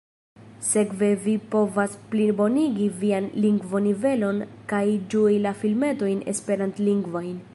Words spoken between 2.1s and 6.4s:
plibonigi vian lingvonivelon kaj ĝui la filmetojn